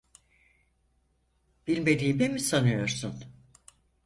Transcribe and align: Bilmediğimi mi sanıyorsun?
Bilmediğimi 1.67 2.29
mi 2.29 2.39
sanıyorsun? 2.39 3.25